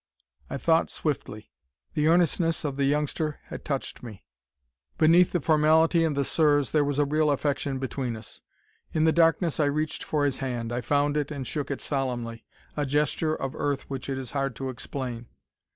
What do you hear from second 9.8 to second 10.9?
for his hand; I